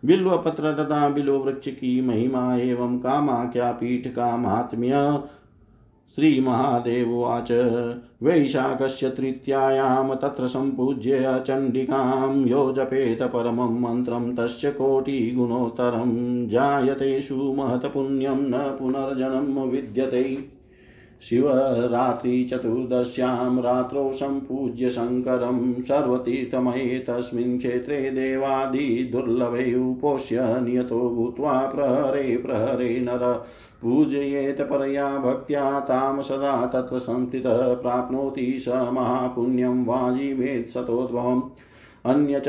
[0.04, 4.92] बिल्व पत्र तथा बिल्व वृक्ष की महिमा एवं कामाख्या पीठ का महात्म्य
[6.14, 7.52] श्रीमहादेवोवाच
[8.22, 19.60] वैशाखस्य तृतीयायां तत्र सम्पूज्य चण्डिकां यो जपेत परमं मन्त्रं तस्य कोटिगुणोत्तरं। जायतेषु महत्पुण्यं न पुनर्जन्म
[19.60, 20.59] विद्यते।
[21.22, 33.46] शिवरात्रिचतुर्दश्यां रात्रौ सम्पूज्य शङ्करं सर्वतीर्थमये तस्मिन् क्षेत्रे देवादिदुर्लभे उपोष्य नियतो भूत्वा प्रहरे प्रहरे नर
[33.82, 41.42] पूजयेत परया भक्त्या तां सदा तत्र संस्थितः प्राप्नोति स महापुण्यं वाजिमेत् सतोद्भवम्
[42.06, 42.48] अन्य च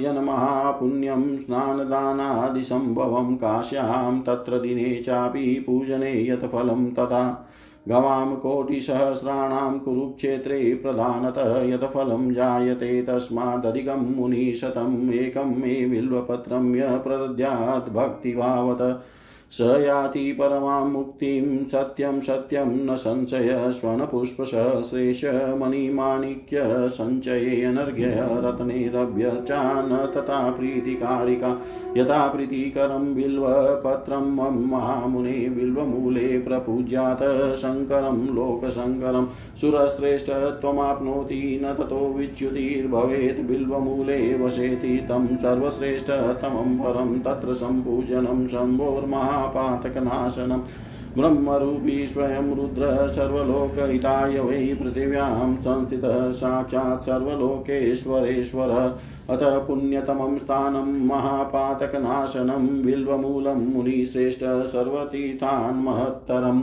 [0.00, 7.47] यन्महापुण्यं स्नानदानादिसम्भवं काश्यां तत्र दिने चापि पूजने यत् फलं तथा
[7.88, 19.02] गवां कोटिसहस्राणां कुरुक्षेत्रे प्रधानतः यत् फलं जायते तस्मादधिकं मुनिशतम् एकं मे बिल्वपत्रं य प्रदद्यात् भक्तिभावत।
[19.50, 31.62] स याति परमां मुक्तिं, सत्यं सत्यं न संशय स्वर्णपुष्पसहस्रेशमणिमाणिक्य सञ्चये अनर्घ्य रत्नेरभ्यर्चा न तथा प्रीतिकारिका।
[31.96, 39.26] यथा प्रीतिकरं बिल्वपत्रं मम महामुने बिल्वमूले प्रपूज्यात् शङ्करं, लोकशङ्करं।
[39.60, 50.62] सुरश्रेष्ठ त्वमाप्नोति न ततो विच्युतिर्भवेत्, बिल्वमूले वसेति तं सर्वश्रेष्ठतमं परं, तत्र सम्पूजनं शम्भोर्महा महापातकनाशनम्
[51.18, 58.98] ब्रह्मरूपी स्वयं रुद्र सर्वलोकहिताय वै पृथिव्यां संस्थितः साक्षात् सर्वलोकेश्वरेश्वर।
[59.30, 66.62] अत पुण्यतमं स्थानं महापातकनाशनं बिल्वमूलं मुनिश्रेष्ठ सर्वतीर्थान् महत्तरम्।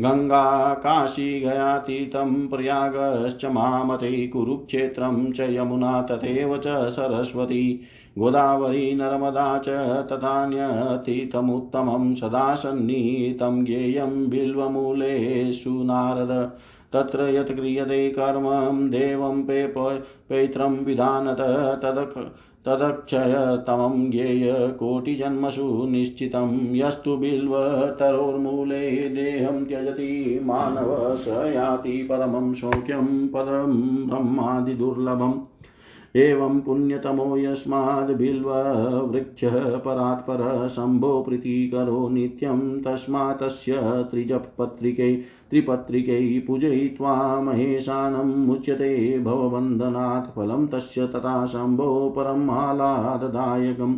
[0.00, 7.80] गङ्गा काशी गयातीतं प्रयागश्च मामते कुरुक्षेत्रं च यमुना तथैव च सरस्वती।
[8.18, 9.68] गोदावरी नर्मदा च
[10.12, 16.50] तथान्यतीतमुत्तमं सदा सन्नीतं ज्ञेयं बिल्वमूलेषु नारद।
[16.92, 21.36] तत्र यत् क्रियते कर्म देवं पे पैत्रं विधानत
[21.84, 22.32] तदक्
[22.66, 35.34] तदक्षयतमं ज्ञेय कोटिजन्मसु निश्चितं। यस्तु बिल्वतरोर्मूले देहं त्यजति मानव स याति परमं शौक्यं पदं ब्रह्मादिदुर्लभम्।
[36.16, 50.66] एवं पुण्यतमो यस्माद्बिल्ववृक्षः परात्परः शम्भो प्रीतिकरो नित्यं तस्मात्तस्य त्रिजपत्रिकै त्रिपत्रिकै पूजयित्वा महेशानं मुच्यते भववन्दनात् फलं
[50.66, 53.96] तस्य तथा शम्भो परम् आह्लाददायकम्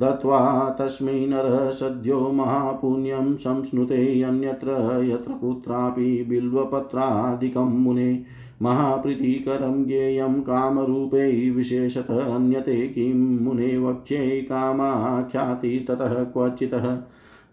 [0.00, 8.24] दत्त्वा तस्मै नरः सद्यो महापुण्यं संस्नुते अन्यत्र यत्र कुत्रापि बिल्वपत्रादिकं मुने।
[8.62, 16.98] महाप्रीतिकरं ज्ञेयं कामरूपै विशेषतः अन्यते किं मुने वक्ष्ये कामाख्याति ततः क्वचितः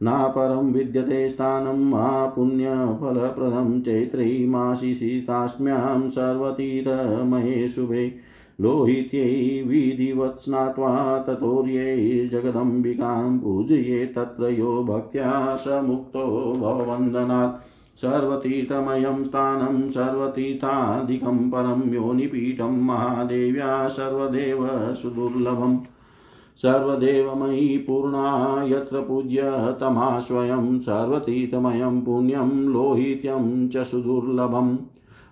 [0.04, 8.16] नापरं विद्यते स्थानं महापुण्यफलप्रदं चैत्रे मासि शीतास्म्यां सर्वतीरमहे शुभे।
[8.62, 21.38] लोहित्यै विधिवत् स्नात्वा ततोर्यै जगदम्बिकां पूजये तत्र यो भक्त्या स मुक्तो भववन्दनात्। सर्वतीर्थमयं स्थानं सर्वतीर्थाधिकं
[21.50, 25.78] परं योनिपीठं महादेव्या सर्वदेव सुदुर्लभम्
[26.58, 34.78] सर्वदेवमयी पूर्णा यत्र पूज्यतमाश्वयं सर्वतीर्थमयं पुण्यं लोहित्यं च सुदुर्लभम्।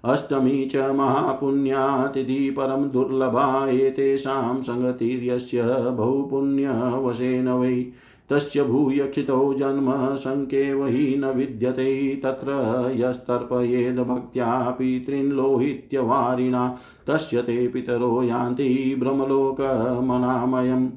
[0.04, 7.86] अष्टमी च महापुण्यातिथि परं दुर्लभा एतेषां सङ्गतिर्यस्य बहुपुण्यवशेन वै।
[8.30, 12.52] तस्य भूयक्षितो जन्म शङ्केव हि न विद्यते तत्र
[12.96, 14.38] यस्तर्पयेद्
[14.78, 20.90] पितॄन्लोहित्यवारिणा तस्य ते पितरो यान्ति भ्रमलोकमनामयम्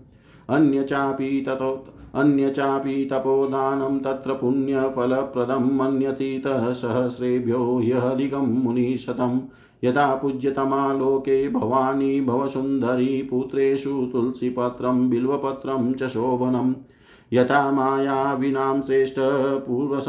[0.51, 9.41] अन्य चापि ततो अन्य चापि तपोदानं तत्र पुण्यफलप्रदं मन्यतीतः सहस्रेभ्यो ह्यधिकं मुनिशतम्।
[9.85, 16.75] यथा पूज्यतमा लोके भवानी भवसुन्दरी पुत्रेषु तुलसीपत्रं बिल्वपत्रं च शोभनम्।
[17.33, 19.15] यथा मायाविनां श्रेष्ठ
[19.67, 20.07] पुरस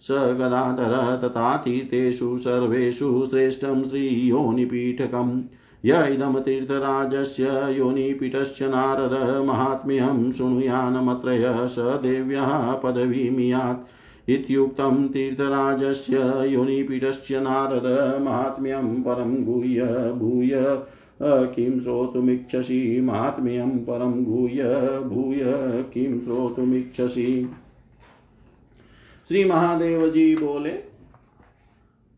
[0.00, 5.42] स गदाधर तथा तीर्थेषु सर्वेषु श्रेष्ठं श्रीयोनिपीठकम्।
[5.84, 16.16] य इदं तीर्थराजस्य योनिपीठस्य नारद माहात्म्यं शृणुयानमत्रय स देव्यः पदवीमियात्। इत्युक्तं तीर्थराजस्य
[16.48, 19.82] योनिपीठस्य नारद माहात्म्यं परं गुह्य
[20.16, 20.78] भूय।
[21.26, 24.64] किं श्रोतुमिच्छसि माहात्म्यं परं गुह्य
[25.04, 25.40] भूय,
[25.94, 27.50] किं श्रोतुमिच्छसि?
[29.28, 30.72] श्री महादेव जी बोले,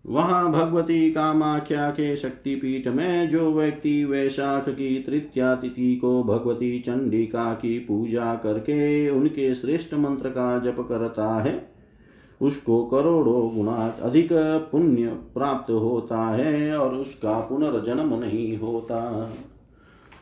[0.06, 7.54] वहाँ भगवती कामाख्या के शक्तिपीठ में जो व्यक्ति वैशाख की तृतीया तिथि को भगवती चंडिका
[7.54, 11.75] की पूजा करके उनके श्रेष्ठ मंत्र का जप करता है
[12.40, 14.28] उसको करोड़ों गुणा अधिक
[14.72, 19.30] पुण्य प्राप्त होता है और उसका पुनर्जन्म नहीं होता।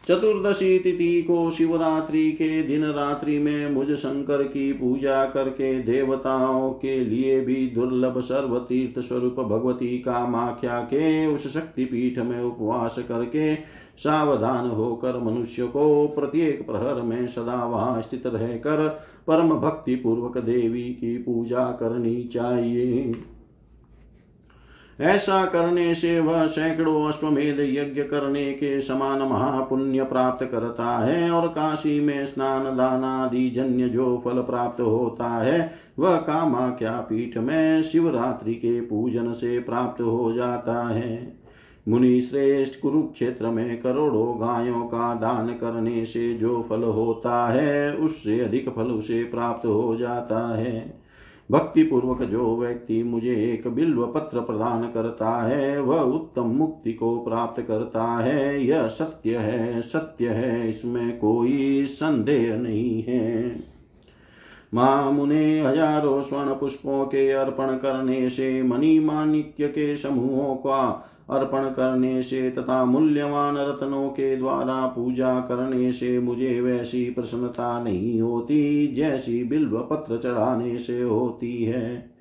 [0.09, 6.99] चतुर्दशी तिथि को शिवरात्रि के दिन रात्रि में मुझ शंकर की पूजा करके देवताओं के
[7.01, 13.55] लिए भी दुर्लभ सर्व तीर्थ स्वरूप भगवती कामाख्या के उस शक्तिपीठ में उपवास करके
[13.97, 18.89] सावधान होकर मनुष्य को प्रत्येक प्रहर में सदा वहाँ स्थित रहकर
[19.27, 23.13] परम भक्ति पूर्वक देवी की पूजा करनी चाहिए।
[25.01, 31.49] ऐसा करने से वह सैकड़ों अश्वमेध यज्ञ करने के समान महापुण्य प्राप्त करता है और
[31.49, 37.83] काशी में स्नान, दान आदि, जन्य जो फल प्राप्त होता है, वह कामाख्या पीठ में
[37.83, 41.45] शिवरात्रि के पूजन से प्राप्त हो जाता है।
[41.89, 48.41] मुनि श्रेष्ठ कुरुक्षेत्र में करोड़ों गायों का दान करने से जो फल होता है, उससे
[48.41, 51.04] अधिक फल उसे प्राप्त हो जाता है।
[51.51, 57.19] भक्ति पूर्वक जो व्यक्ति मुझे एक बिल्व पत्र प्रदान करता है, वह उत्तम मुक्ति को
[57.19, 63.63] प्राप्त करता है। यह सत्य है सत्य है, इसमें कोई संदेह नहीं है।
[64.75, 71.65] माँ मुने हज़ारों स्वर्ण पुष्पों के अर्पण करने से मणि माणिक्य के समूहों का अर्पण
[71.65, 78.87] करने से तथा मूल्यवान रत्नों के द्वारा पूजा करने से मुझे वैसी प्रसन्नता नहीं होती,
[78.87, 82.15] जैसी बिल्व पत्र चढ़ाने से होती है।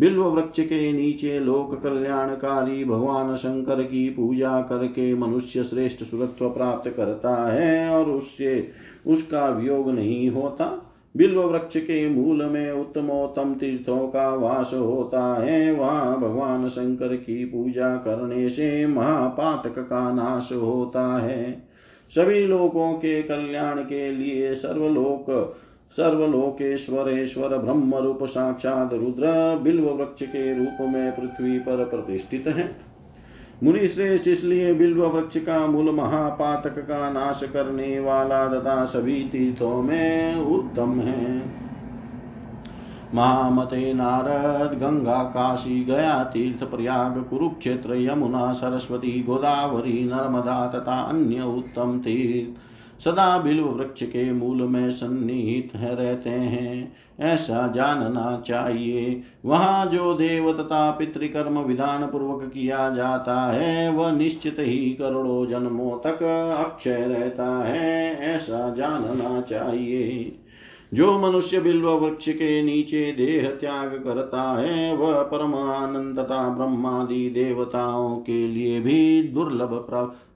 [0.00, 6.90] बिल्व वृक्ष के नीचे लोक कल्याणकारी भगवान शंकर की पूजा करके मनुष्य श्रेष्ठ सुरत्व प्राप्त
[6.90, 8.70] करता है और उससे
[9.06, 15.72] उसका वियोग नहीं होता। बिल्व वृक्ष के मूल में उत्तमोत्तम तीर्थों का वास होता है।
[15.72, 21.62] वहाँ भगवान शंकर की पूजा करने से महापातक का नाश होता है।
[22.10, 25.56] सभी लोगों के कल्याण के लिए सर्वलोक,
[25.90, 32.89] सर्वलोकेश्वरेश्वर ब्रह्म रूप साक्षात रुद्र बिल्व वृक्ष के रूप में पृथ्वी पर प्रतिष्ठित है।
[33.64, 39.82] मुनि श्रेष्ठ इसलिए बिल्व वृक्ष का मूल महापातक का नाश करने वाला तथा सभी तीर्थों
[39.82, 41.42] में उत्तम है।
[43.14, 51.98] महामते नारद, गंगा, काशी, गया तीर्थ, प्रयाग, कुरुक्षेत्र, यमुना, सरस्वती, गोदावरी, नर्मदा तथा अन्य उत्तम
[51.98, 52.69] तीर्थ।
[53.04, 60.14] सदा बिल्व वृक्ष के मूल में सन्निहित है, रहते हैं। ऐसा जानना चाहिए, वहाँ जो
[60.14, 66.22] देव तथा पितृकर्म विधान पूर्वक किया जाता है, वह निश्चित ही करोड़ों जन्मों तक
[66.58, 70.36] अक्षय रहता है। ऐसा जानना चाहिए।
[70.94, 77.30] जो मनुष्य बिल्व वृक्ष के नीचे देह त्याग करता है, वह परम आनंद तथा ब्रह्मादि
[77.30, 79.86] देवताओं के लिए भी दुर्लभ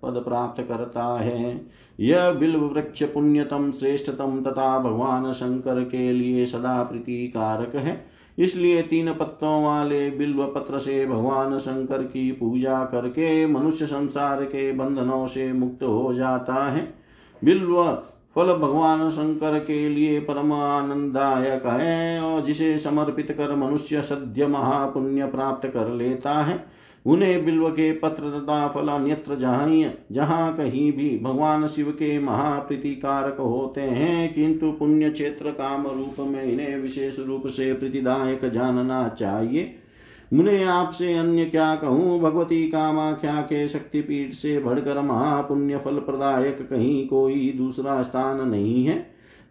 [0.03, 1.67] पद प्राप्त करता है।
[2.01, 8.07] यह बिल्व वृक्ष पुण्यतम, श्रेष्ठतम तथा भगवान शंकर के लिए सदा प्रीतिकारक है।
[8.39, 14.73] इसलिए तीन पत्तों वाले बिल्व पत्र से भगवान शंकर की पूजा करके मनुष्य संसार के
[14.73, 16.95] बंधनों से मुक्त हो जाता है।
[17.45, 18.03] बिल्व
[18.37, 25.27] फल भगवान शंकर के लिए परम आनंददायक है और जिसे समर्पित कर मनुष्य सद्य महापुण्य
[25.27, 26.65] प्राप्त कर लेता है।
[27.05, 33.41] उन्हें बिल्व के पत्र तथा फल अन्यत्र जहाँ जहाँ कहीं भी भगवान शिव के महाप्रीतिकारक
[33.41, 39.75] होते हैं, किंतु पुण्य क्षेत्र काम रूप में इन्हें विशेष रूप से प्रीतिदायक जानना चाहिए।
[40.35, 42.21] मुने आपसे अन्य क्या कहूँ?
[42.21, 48.99] भगवती कामाख्या के शक्तिपीठ से भड़कर महापुण्य फल प्रदायक कहीं कोई दूसरा स्थान नहीं है।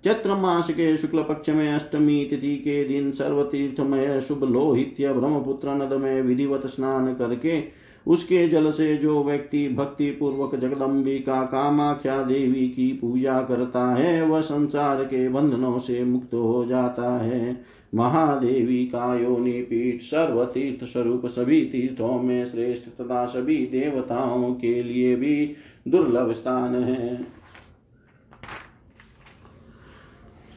[0.04, 5.94] चैत्र मास के शुक्ल पक्ष में अष्टमी तिथि के दिन सर्वतीर्थमय शुभ लोहित्य ब्रह्मपुत्र नद
[5.94, 7.62] में विधिवत स्नान करके
[8.08, 14.42] उसके जल से जो व्यक्ति भक्ति पूर्वक जगदम्बिका कामाख्या देवी की पूजा करता है, वह
[14.42, 17.62] संसार के बंधनों से मुक्त हो जाता है।
[17.96, 24.84] महादेवी का योनि पीठ सर्व तीर्थ स्वरूप सभी तीर्थों में श्रेष्ठ तथा सभी देवताओं के
[24.84, 25.56] लिए भी
[25.88, 27.24] दुर्लभ स्थान है।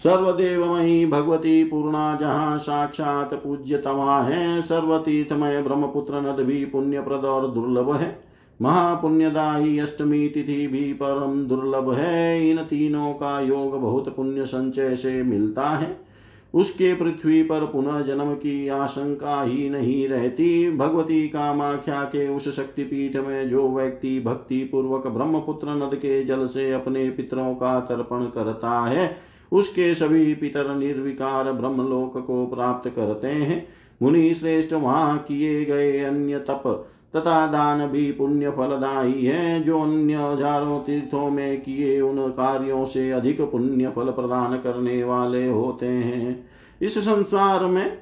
[0.03, 7.97] सर्वदेवमयी भगवती पूर्णा जहाँ साक्षात पूज्य पूज्यतमा है, सर्वतीर्थमय ब्रह्मपुत्र नद भी पुण्यप्रद और दुर्लभ
[7.97, 8.23] है।
[8.63, 15.23] महापुण्यदायी अष्टमी तिथि भी परम दुर्लभ है, इन तीनों का योग बहुत पुण्य संचय से
[15.23, 16.06] मिलता है।
[16.57, 23.17] उसके पृथ्वी पर पुनः जन्म की आशंका ही नहीं रहती। भगवती कामाख्या के उस शक्तिपीठ
[23.17, 28.81] में जो व्यक्ति भक्ति पूर्वक ब्रह्मपुत्र नद के जल से अपने पितरों का तर्पण करता
[28.81, 29.17] है,
[29.53, 33.67] उसके सभी पितर निर्विकार ब्रह्मलोक को प्राप्त करते हैं।
[34.03, 40.15] मुनि श्रेष्ठ वहाँ किए गए अन्य तप तथा दान भी पुण्य फलदायी है, जो अन्य
[40.15, 46.49] हज़ारों तीर्थों में किए उन कार्यों से अधिक पुण्य फल प्रदान करने वाले होते हैं।
[46.83, 47.99] इस संसार में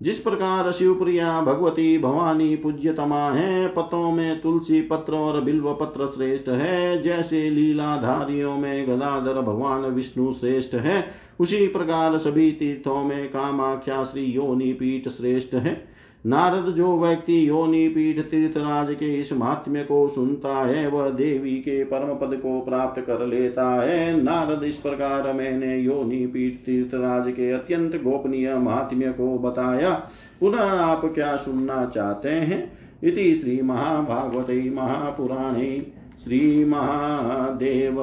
[0.00, 6.48] जिस प्रकार शिवप्रिया, भगवती, भवानी, पूज्यतमा है, पतों में तुलसी पत्र और बिल्व पत्र श्रेष्ठ
[6.48, 11.04] है, जैसे लीलाधारियों में गदाधर भगवान विष्णु श्रेष्ठ है,
[11.40, 15.91] उसी प्रकार सभी तीर्थों में कामाख्या, श्री योनि पीठ श्रेष्ठ है।
[16.26, 21.84] नारद जो व्यक्ति योनि पीठ तीर्थराज के इस महात्म्य को सुनता है, वह देवी के
[21.84, 27.50] परम पद को प्राप्त कर लेता है। नारद इस प्रकार मैंने योनि पीठ तीर्थराज के
[27.50, 30.10] अत्यंत गोपनीय महात्म्य को बताया।
[30.40, 32.72] पुनः आप क्या सुनना चाहते हैं?
[33.04, 35.86] इति श्री महाभागवते महापुराणे।
[36.24, 38.02] श्री महादेव।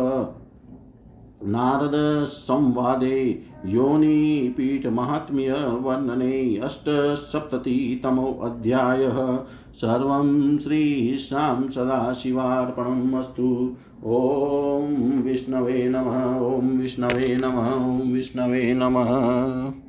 [1.44, 9.40] नारद संवादे योनिपीठमाहात्म्यवर्णने अष्टसप्ततितमोऽध्यायः
[9.74, 13.16] सर्वं श्रीशां सदाशिवार्पणम्
[14.06, 19.89] ॐ विष्णवे नमः, ॐ विष्णवे नमः, ॐ विष्णवे नमः।